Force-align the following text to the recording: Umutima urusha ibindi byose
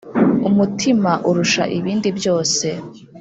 Umutima 0.49 1.11
urusha 1.29 1.63
ibindi 1.77 2.07
byose 2.17 2.67